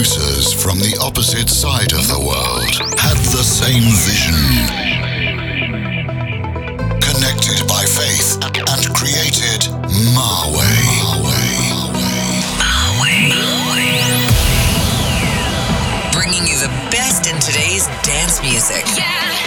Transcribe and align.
producers 0.00 0.54
from 0.54 0.78
the 0.78 0.96
opposite 1.02 1.50
side 1.50 1.92
of 1.92 2.08
the 2.08 2.16
world 2.16 2.72
had 2.96 3.18
the 3.36 3.44
same 3.44 3.84
vision. 4.08 4.32
Connected 7.04 7.68
by 7.68 7.84
faith 7.84 8.40
and 8.40 8.82
created 8.96 9.68
MaWayy. 10.16 11.04
Bringing 16.16 16.48
you 16.48 16.56
the 16.56 16.72
best 16.88 17.28
in 17.28 17.38
today's 17.38 17.86
dance 18.02 18.40
music. 18.40 18.86
You're 18.96 19.39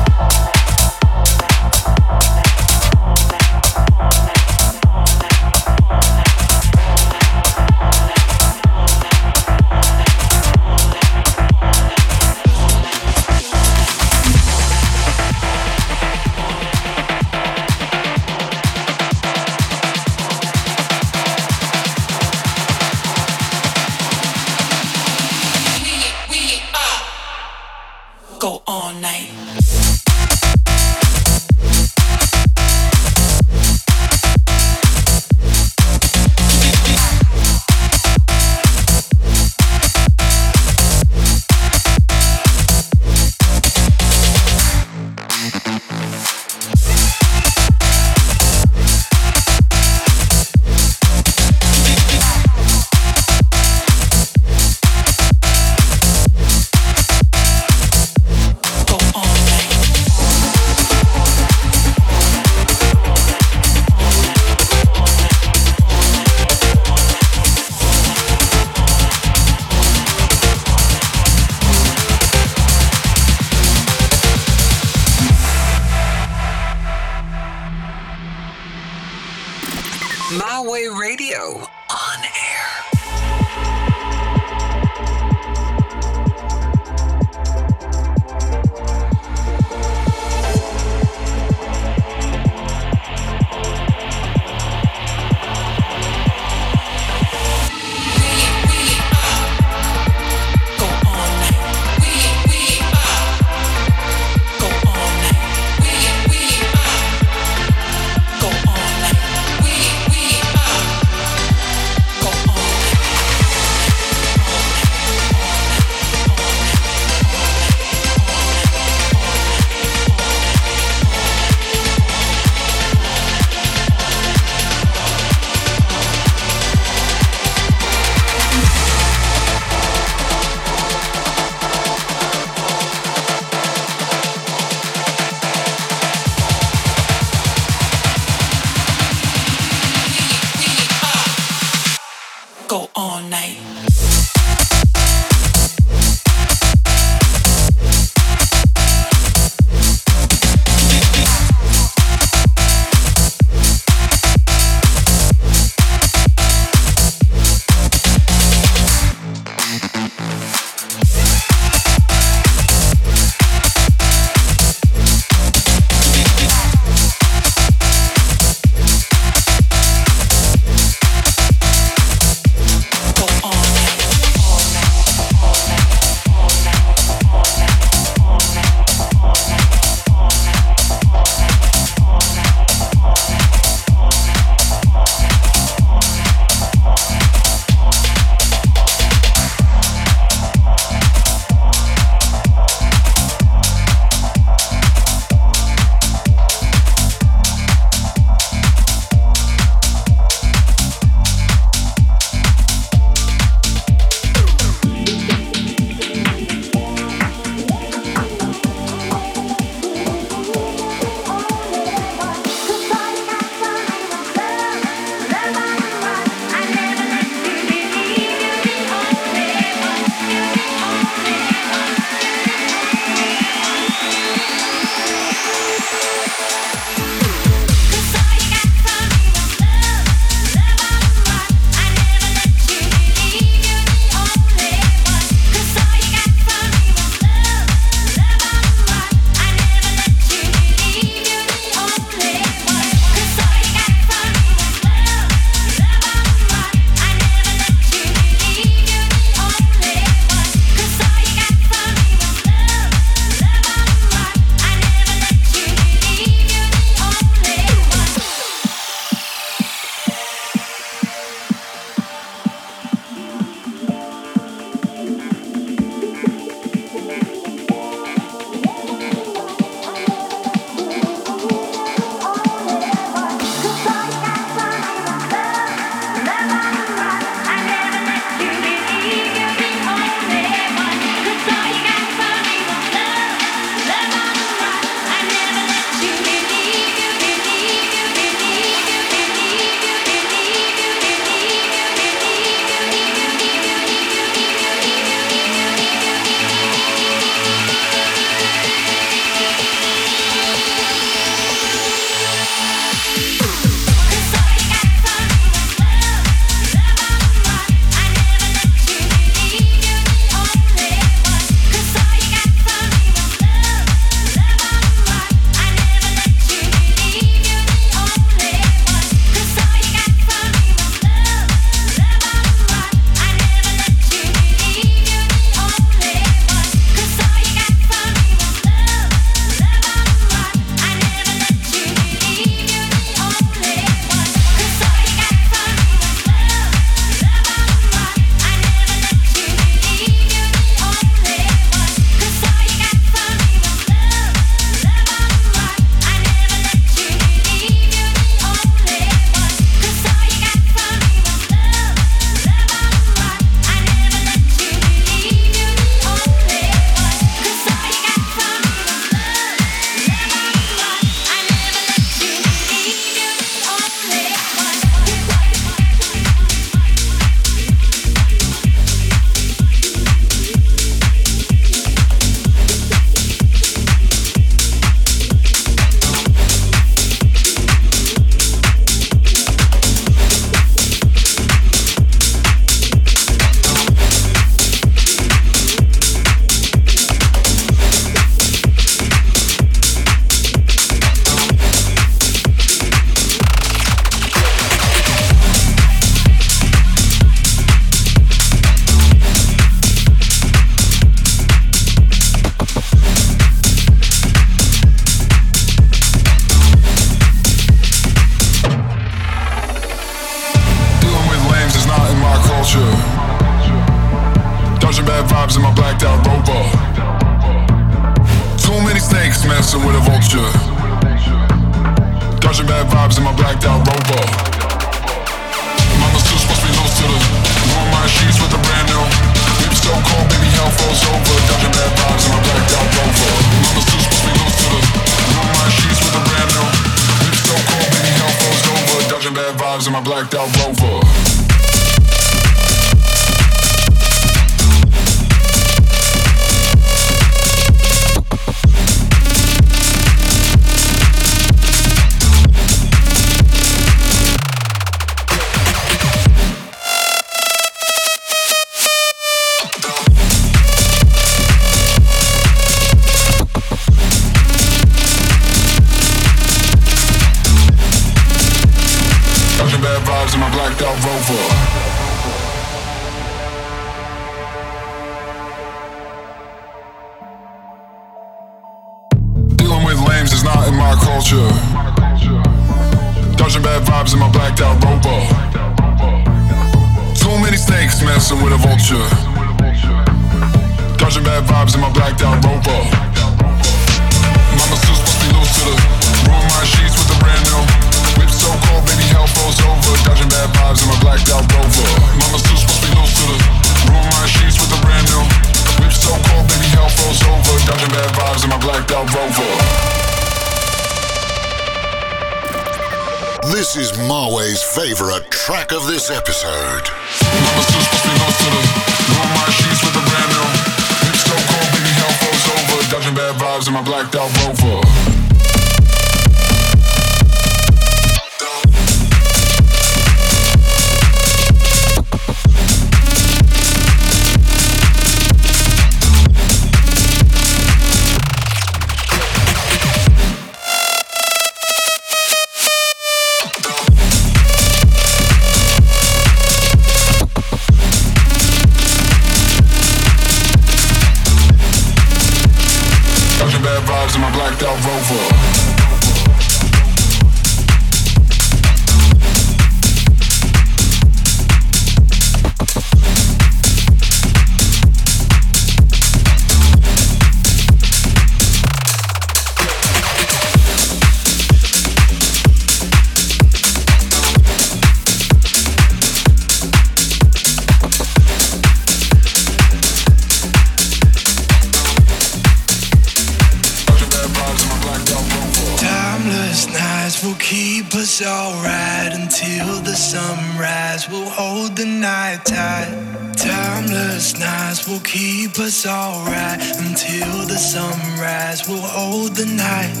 us 595.81 595.87
alright 595.87 596.61
until 596.79 597.45
the 597.47 597.57
sunrise. 597.57 598.67
We'll 598.67 598.81
hold 598.81 599.35
the 599.35 599.45
night. 599.45 600.00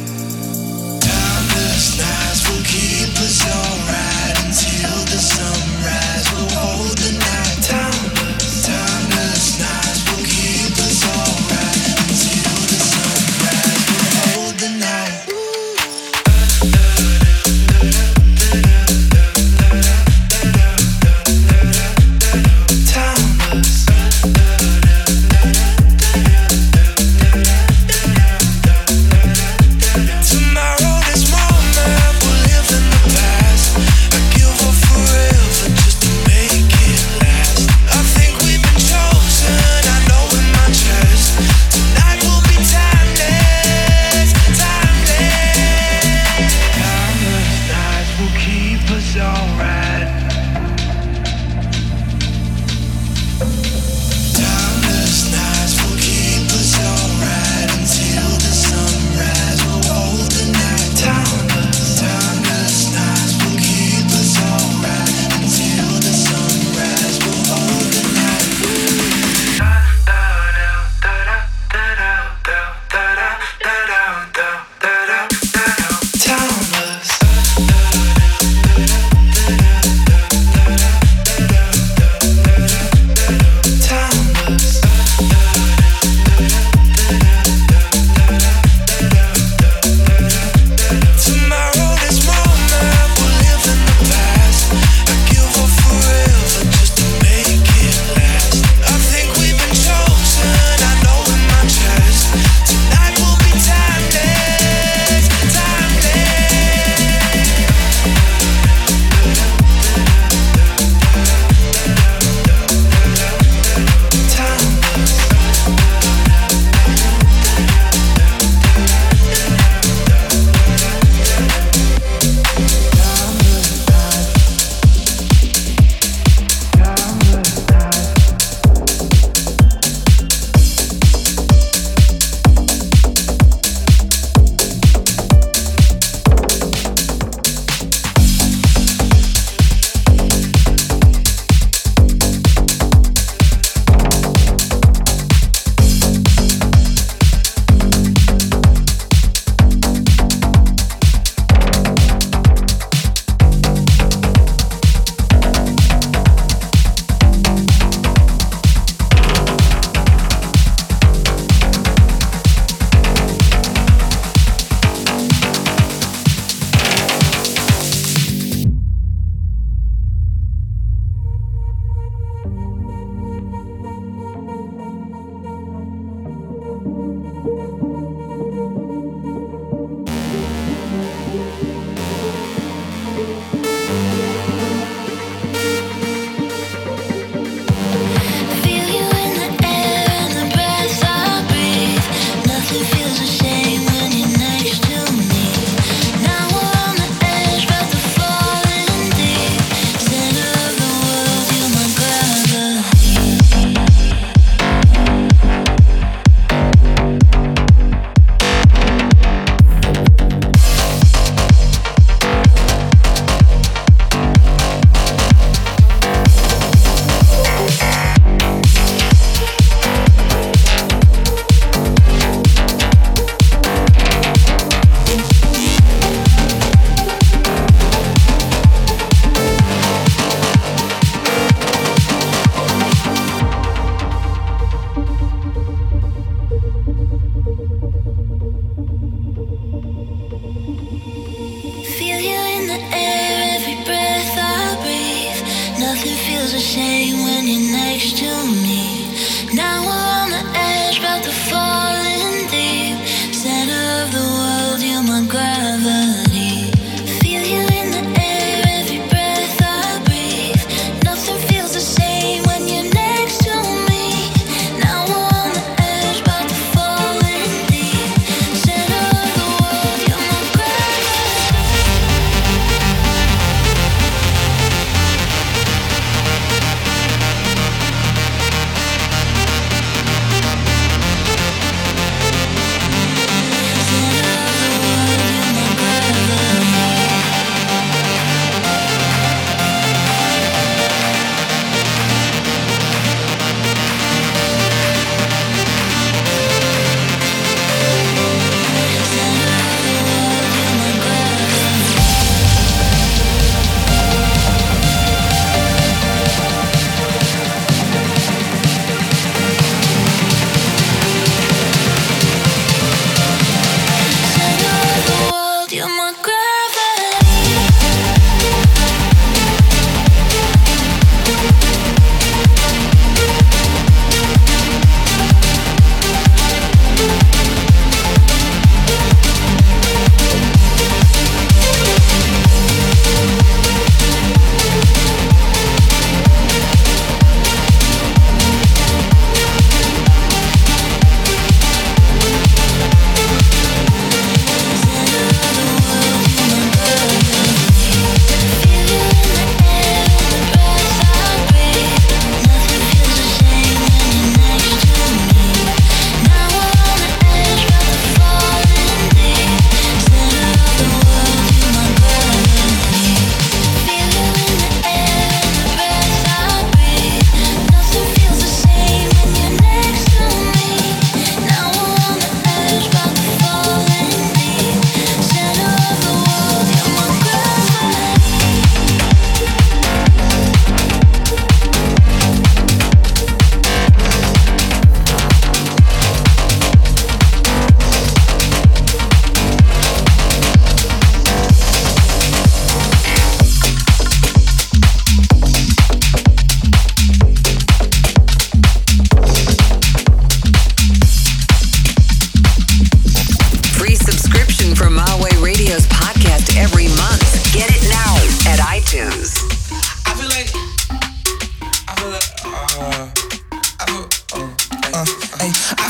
I 412.71 413.03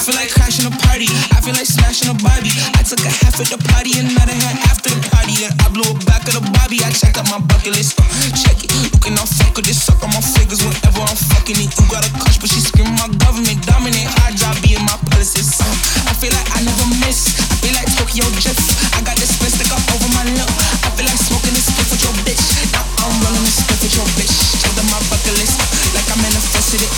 feel 0.02 0.18
like 0.18 0.34
crashing 0.34 0.66
a 0.66 0.74
party. 0.82 1.06
I 1.30 1.38
feel 1.46 1.54
like 1.54 1.70
smashing 1.70 2.10
a 2.10 2.18
body. 2.18 2.50
I 2.74 2.82
took 2.82 3.06
a 3.06 3.12
half 3.22 3.38
of 3.38 3.46
the 3.54 3.62
party, 3.70 4.02
and 4.02 4.10
another 4.10 4.34
half 4.34 4.82
after 4.82 4.90
the 4.90 4.98
party, 5.14 5.46
and 5.46 5.54
I 5.62 5.70
blew 5.70 5.86
a 5.86 5.94
back 6.10 6.26
of 6.26 6.42
the 6.42 6.46
body. 6.58 6.82
I 6.82 6.90
checked 6.90 7.22
out 7.22 7.30
my 7.30 7.38
bucket 7.38 7.78
list. 7.78 8.02
Uh, 8.02 8.10
check 8.34 8.58
it. 8.66 8.74
Looking 8.98 9.14
all 9.22 9.30
fuck 9.30 9.54
with 9.54 9.70
this 9.70 9.78
suck 9.78 10.02
on 10.02 10.10
my 10.10 10.26
fingers 10.26 10.66
whenever 10.66 11.06
I'm 11.06 11.14
fucking 11.14 11.62
it. 11.62 11.70
You 11.70 11.86
got 11.86 12.02
a 12.02 12.10
crush, 12.18 12.42
but 12.42 12.50
she 12.50 12.58
screaming 12.58 12.98
my 12.98 13.14
government 13.22 13.62
dominate. 13.62 14.10
High 14.26 14.34
job 14.34 14.58
in 14.66 14.82
my 14.82 14.98
policies. 15.06 15.62
Uh, 15.62 15.70
I 16.10 16.18
feel 16.18 16.34
like 16.34 16.50
I 16.58 16.66
never 16.66 16.90
miss. 17.06 17.30
I 17.46 17.62
feel 17.62 17.78
like 17.78 17.94
Tokyo 17.94 18.26
Drift. 18.42 18.58
I 18.98 19.06
got 19.06 19.22
this 19.22 19.38
lipstick 19.38 19.70
up 19.70 19.86
over 19.94 20.10
my 20.18 20.26
lip. 20.34 20.50
I 20.82 20.90
feel 20.98 21.06
like 21.06 21.22
smoking 21.22 21.54
this 21.54 21.70
stick 21.70 21.86
with 21.94 22.02
your 22.02 22.16
bitch. 22.26 22.42
Now 22.74 22.91
I'm 23.02 23.18
rolling 23.26 23.43
this 23.43 23.58
stuff 23.64 23.82
with 23.82 23.95
your 23.97 24.06
bitch. 24.14 24.34
Told 24.62 24.78
them 24.78 24.86
my 24.93 25.02
bucket 25.10 25.34
list, 25.41 25.58
like 25.97 26.06
I 26.06 26.16
manifested 26.22 26.82
it. 26.86 26.91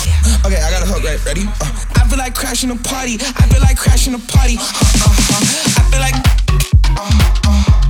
Okay, 0.44 0.60
I 0.60 0.68
got 0.70 0.82
a 0.82 0.86
hook, 0.86 1.02
right? 1.04 1.20
Ready? 1.24 1.48
Uh. 1.60 1.72
I 1.96 2.04
feel 2.08 2.18
like 2.18 2.34
crashing 2.34 2.70
a 2.70 2.76
party. 2.76 3.16
I 3.20 3.48
feel 3.48 3.60
like 3.60 3.76
crashing 3.76 4.14
a 4.14 4.18
party. 4.18 4.56
Uh, 4.60 4.64
uh, 4.64 5.08
uh. 5.08 5.40
I 5.76 5.82
feel 5.88 6.00
like. 6.00 6.16
Uh, 6.96 7.48
uh. 7.48 7.83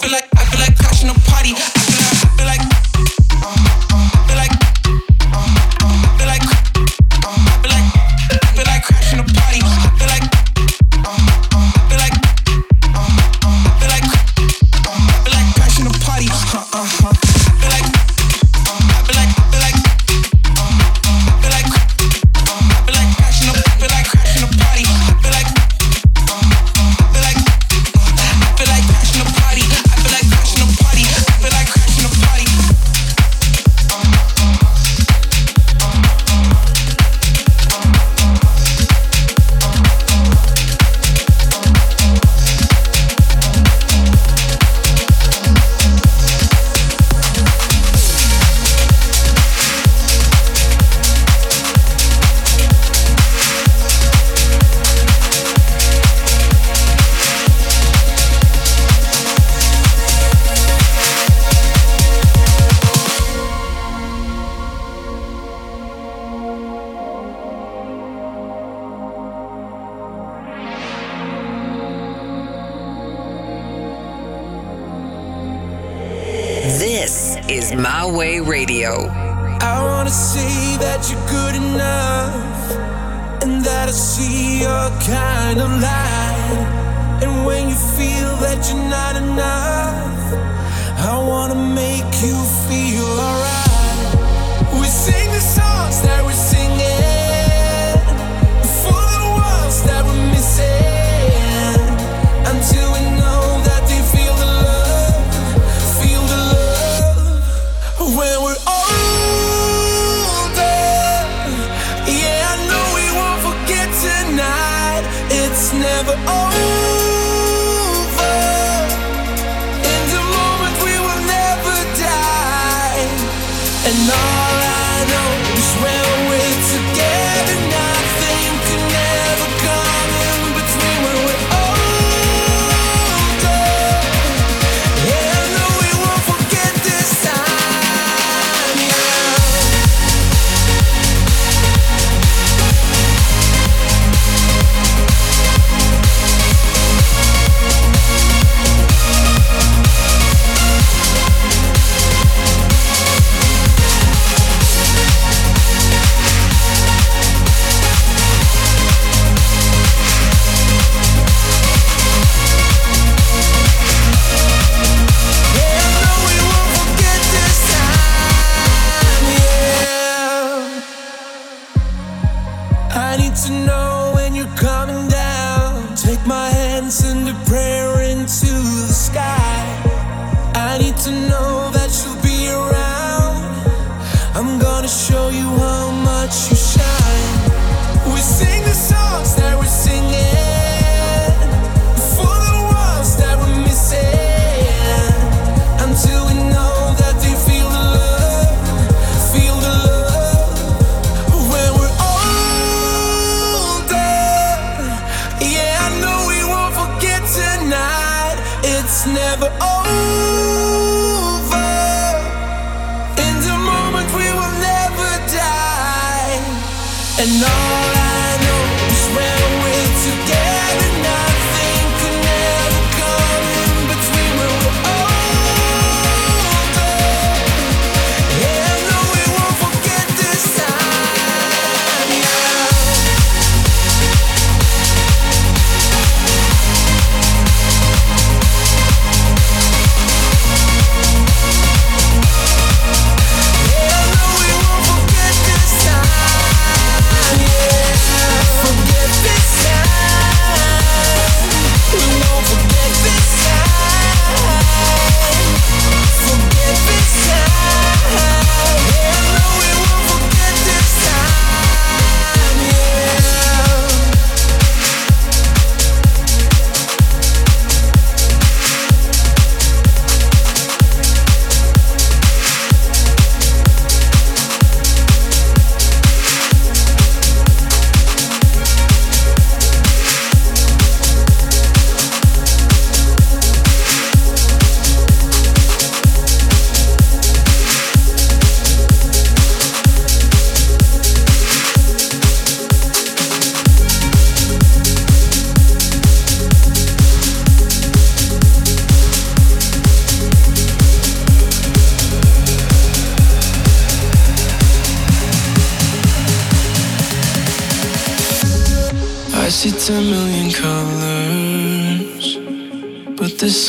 feel 0.00 0.12
like 0.12 0.39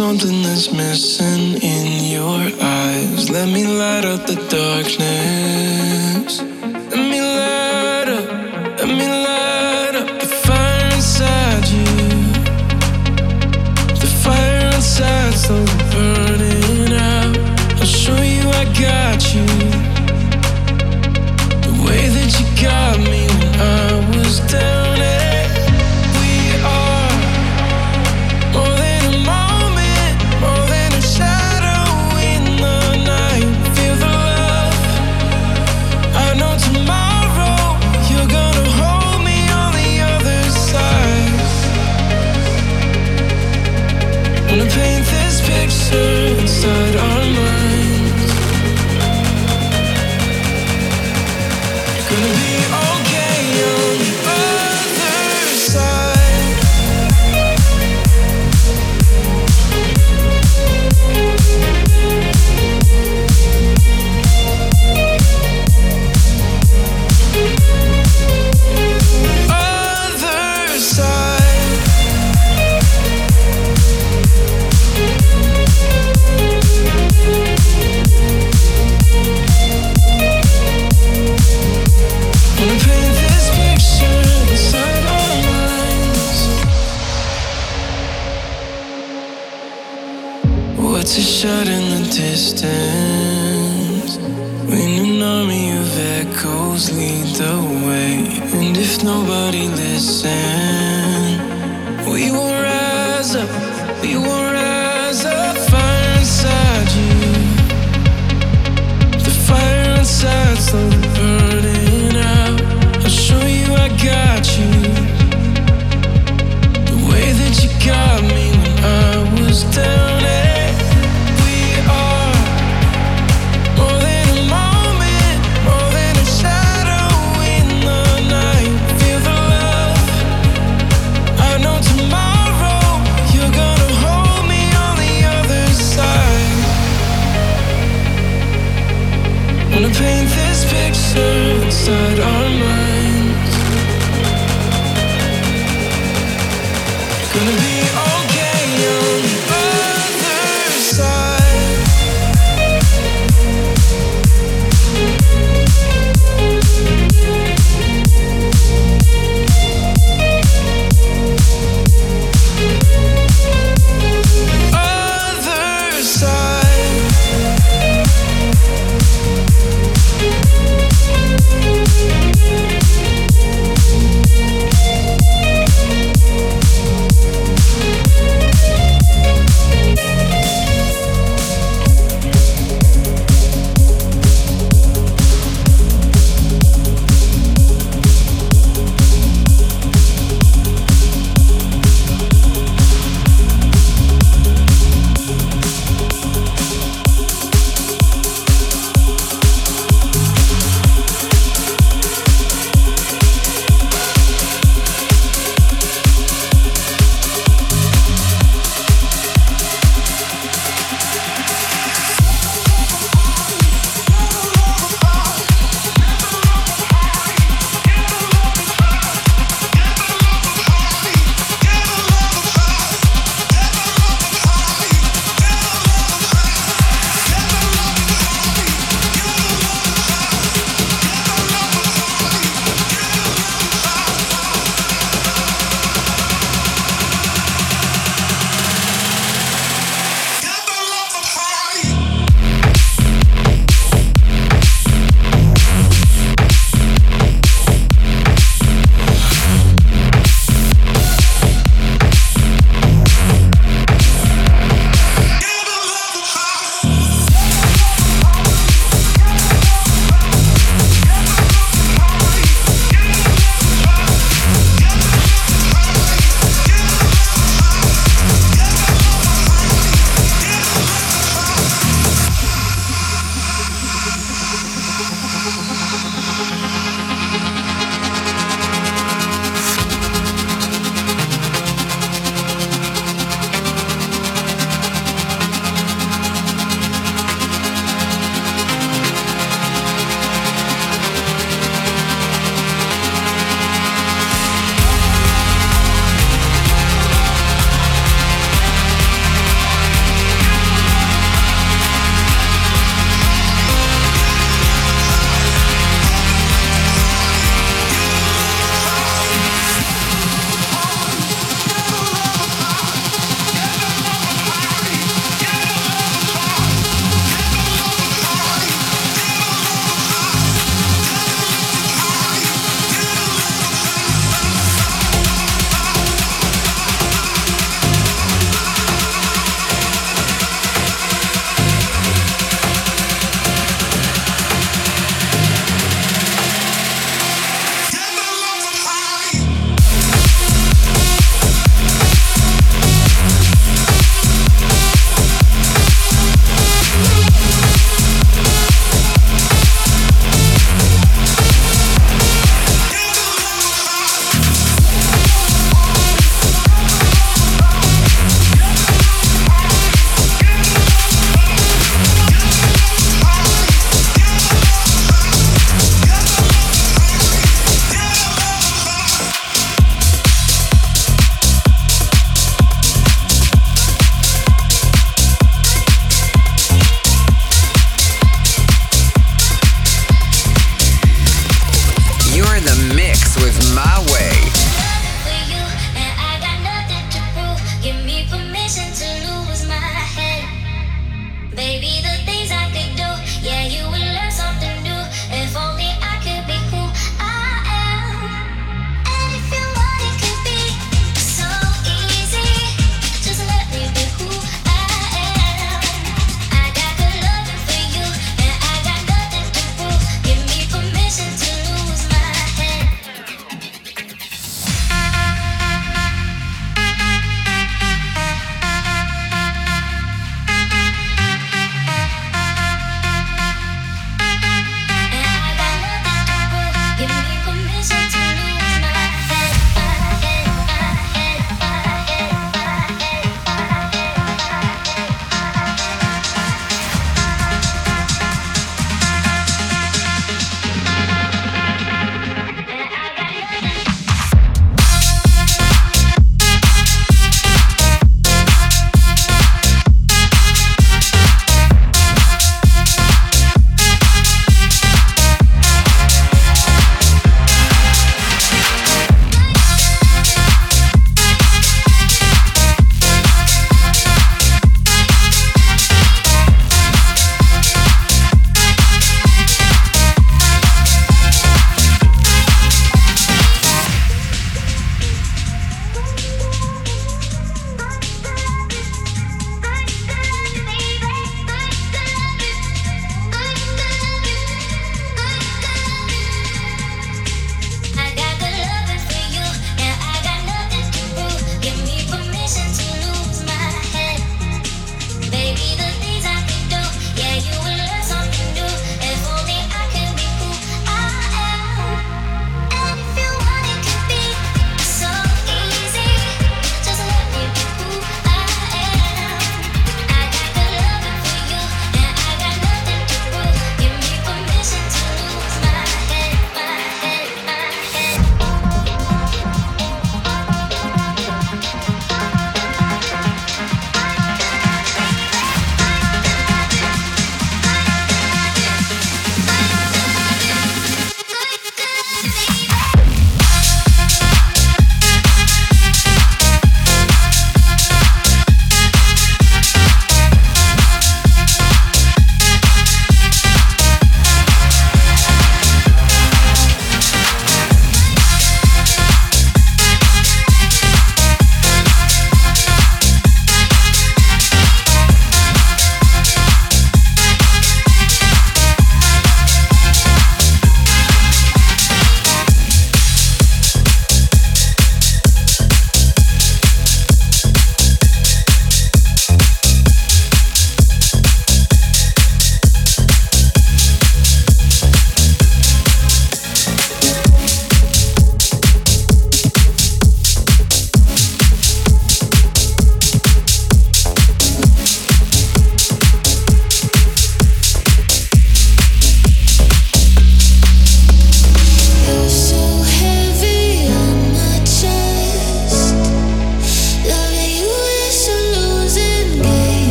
something 0.00 0.39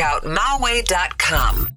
check 0.00 0.06
out 0.06 0.22
mawayy.com. 0.24 1.69